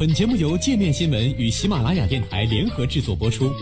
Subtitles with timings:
[0.00, 3.52] 本节目由界面新闻与喜马拉雅电台联合制作播出。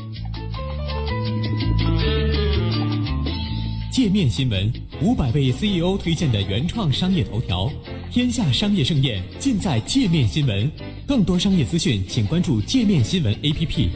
[3.91, 4.73] 界面新闻
[5.03, 7.69] 五百位 CEO 推荐的原创商业头条，
[8.09, 10.71] 天下商业盛宴尽在界面新闻。
[11.09, 13.89] 更多商业资讯，请关注界面新闻 APP。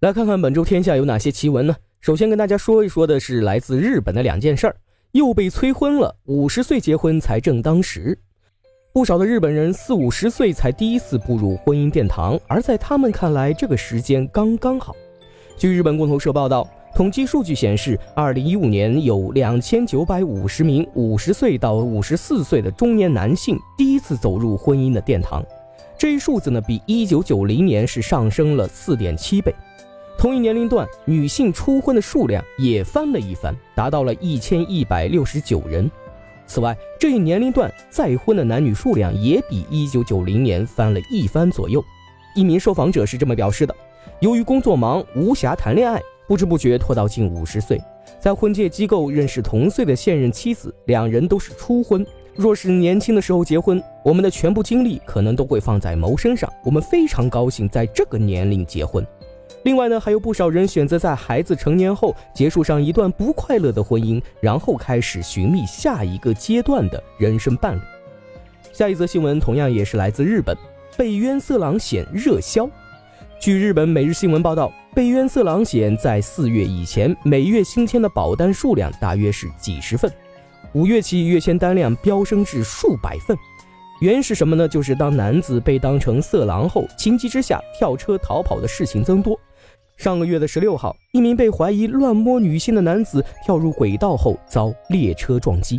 [0.00, 1.74] 来看看本周天下有哪些奇闻呢？
[2.02, 4.76] 首先跟大家说一说的是来自日本的两件事儿，
[5.12, 8.18] 又被催婚了，五十岁结婚才正当时。
[8.92, 14.96] 不少的日本人四五十岁才第一次步入婚姻殿堂，而在他们看来，这个时间刚刚好。
[15.56, 25.40] 据日本共同社报道，统计数据显示，二零一五年有两千九百五十名五十岁到五十四岁的中年男性第一次走入婚姻的殿堂，
[25.96, 29.54] 这一数字呢，比一九九零年是上升了四点七倍。
[30.18, 35.88] 同一年龄段女性初婚的数量也翻了一番，达到了一千一百六十九人。
[36.50, 41.80] 此外，这一年龄段再婚的男女数量也比1990年翻了一番左右。
[42.34, 43.72] 一名受访者是这么表示的
[44.18, 47.80] ：“由于工作忙，无暇谈恋爱，不知不觉拖到近五十岁，
[48.18, 52.04] 在婚介机构认识同岁的现任妻子，两人都是初婚。
[52.34, 56.52] 若是年轻的时候结婚，我们的全部精力可能都会放在谋生上。
[56.64, 59.06] 我们非常高兴在这个年龄结婚。”
[59.62, 67.80] 另外呢，还有不少人选择在孩子成年后结束上一段不快乐的婚姻，然后开始寻觅下一个阶段的人生伴侣。
[68.72, 70.56] 下一则新闻同样也是来自日本，
[70.96, 72.68] 被冤色狼险热销。
[73.38, 80.10] 据日本每日新闻报道，被冤色狼险在四月以前每月新签的保单数量大约是几十份，
[80.72, 83.36] 五月起月签单量飙升至数百份。
[84.00, 84.66] 原因是什么呢？
[84.66, 89.38] 就是当男子被当成色狼后，情急之下跳车逃跑的事情增多。
[90.00, 95.78] 上个月的十六号，一名被怀疑乱摸女性的男子跳入轨道后遭列车撞击。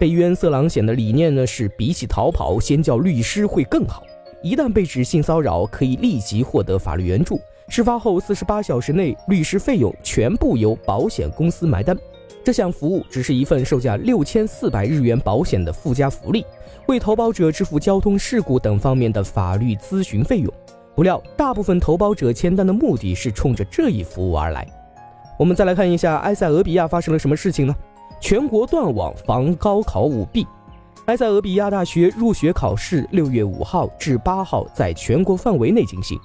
[0.00, 4.02] 被冤色狼险的理念呢是，比起逃跑，先叫律师会更好。
[4.42, 7.38] 一旦被指性骚扰，可以立即获得法律援助。
[7.68, 11.96] 事发后四十八小时内，律师费用全部由保险公司买单。
[12.42, 16.44] 这项服务只是一份售价六千四百日元保险的附加福利，
[16.88, 20.52] 为投保者支付交通事故等方面的法律咨询费用。
[20.96, 24.66] 不料，大部分投保者签单的目的是冲着这一服务而来。
[25.38, 27.76] 我们再来看一下埃塞俄比亚发生了什么事情呢？
[28.18, 30.46] 全国断网防高考舞弊。
[31.04, 36.18] 埃塞俄比亚大学入学考试六月五号至八号在全国范围内进行。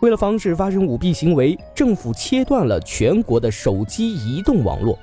[0.00, 4.98] 为了防止发生舞弊行为，政府切断了全国的手机移动网络。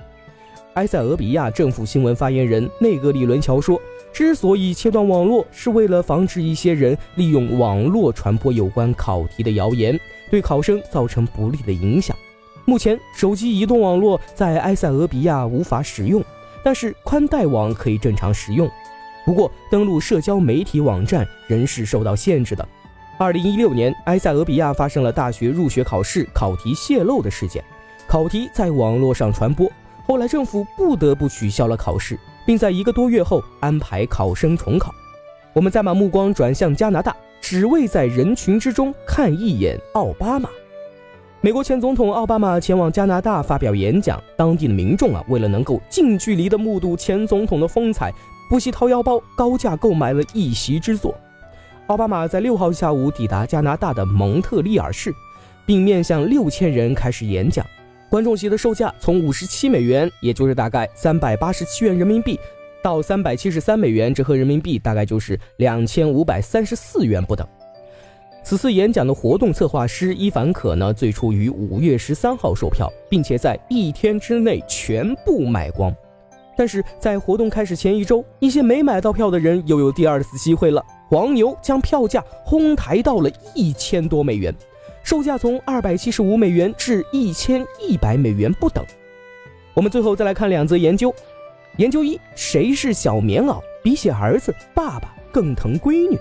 [0.74, 3.80] 埃塞俄比亚政府新闻发言人内格里伦乔说。
[4.14, 12.16] 之所以切断网络，是为了防止一些人利用网络传播有关考题的谣言，对考生造成不利的影响。
[12.64, 16.24] 目前，手机移动网络在埃塞俄比亚无法使用，
[16.64, 18.70] 但是宽带网可以正常使用。
[19.26, 22.66] 不过，登录社交媒体网站仍是受到限制的。
[23.18, 27.64] 二零一六年，埃塞俄比亚发生了大学入学考试考题泄露的事件，
[28.08, 29.72] 考题在网络上传播，
[30.06, 32.20] 后来政府不得不取消了考试。
[32.46, 34.94] 并在一个多月后安排考生重考。
[35.54, 40.50] 我们再把目光转向加拿大，只为在人群之中看一眼奥巴马。
[41.42, 48.14] 美国前总统奥巴马前往加拿大发表演讲，当地的民众啊，为了能够近距离的目睹前总统的风采，
[48.50, 51.14] 不惜掏腰包高价购买了一席之座。
[51.88, 55.14] 奥巴马在六号下午抵达加拿大的蒙特利尔市，
[55.66, 57.66] 并面向六千人开始演讲。
[58.14, 62.40] 观众席的售价从五十七美元，也就是大概三百八十七元人民币，
[62.84, 67.44] 到三百七十三美元，折合人民币大概就是两千五百三十四元不等。
[68.44, 75.92] 此次演讲的活动策划师伊凡可呢，最初于五月十三号售票，并且在一天之内全部卖光。
[76.56, 84.54] 但是在活动开始前一周，一些没买到票的人又有第二次机会了，黄牛将票价哄抬到了一千多美元。
[85.04, 88.84] 售价从二百七十五美元至一千一百美元不等。
[89.74, 91.14] 我们最后再来看两则研究。
[91.78, 93.60] 研究一：谁是小棉袄？
[93.84, 96.18] 比起儿子，爸爸更疼闺女。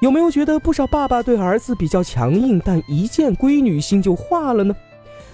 [0.00, 4.74] 有没有觉得不少爸爸对儿子比较强硬，但一见闺女心就化了呢？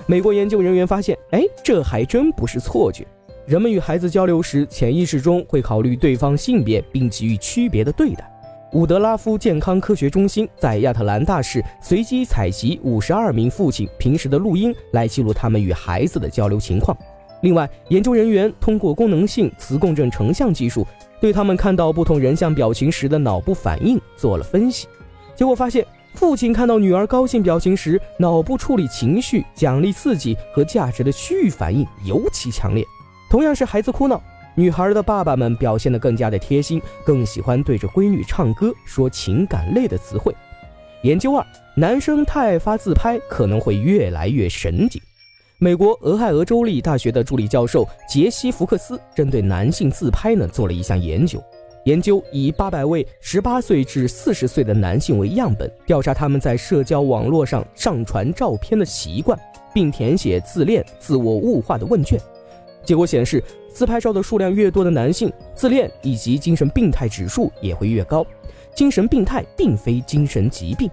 [0.07, 3.07] 美国研究人员发现，哎，这还真不是错觉。
[3.47, 8.31] 人们与孩子交流时，潜意识中会考虑对方性别，并给予区别的对待。
[8.77, 16.95] 伍德拉夫健康科学中心在亚特兰大市随机采集五十二名父亲平时的录音，来记录他们与孩子的交流情况。
[17.41, 20.87] 另外，研究人员通过功能性磁共振成像技术，
[21.23, 24.87] 对他们看到不同人像表情时的脑部反应做了分析。
[25.35, 25.83] 结果发现，
[26.13, 32.85] 父亲看到女儿高兴表情时，脑部处理情绪、奖励刺激和价值的区域反应尤其强烈。
[33.31, 34.23] 同样是孩子哭闹。
[34.59, 40.35] 女孩的爸爸们表现得更加的贴心，更喜欢对着闺女唱歌，说情感类的词汇。
[41.03, 45.01] 研究二：男生太爱发自拍，可能会越来越神经。
[45.59, 51.39] 美国俄亥俄州立大学的助理教授杰西·福克斯针对男性自拍呢做了一项研究。
[51.85, 59.39] 研究以八百位十八岁至四十岁的男性为样本，调查他们在社交网络上上传照片的习惯，
[59.75, 62.19] 并填写自恋、自我物化的问卷。
[62.83, 63.45] 结果显示。
[63.77, 68.25] 自拍照的数量越多的男性，自恋以及精神病态指数也会越高。
[68.75, 70.91] 精神病态并非精神疾病，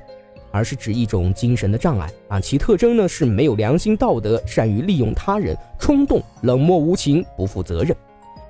[0.51, 2.41] 而是指一种精神的障碍啊。
[2.41, 7.95] 其特征呢是没有良心道德，善于利用他人，冲动、冷漠无情、不负责任。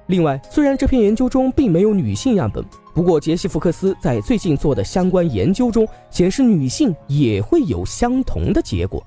[0.07, 2.65] 另外，虽然这篇研究中并没有女性样本，
[2.95, 9.05] 不过杰西·福克斯在最近做的相关研究中显示，女性也会有相同的结果。